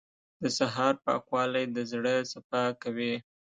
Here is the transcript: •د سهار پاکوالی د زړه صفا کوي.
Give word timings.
•د 0.41 0.43
سهار 0.57 0.93
پاکوالی 1.05 1.65
د 1.75 1.77
زړه 1.91 2.15
صفا 2.31 2.63
کوي. 2.81 3.13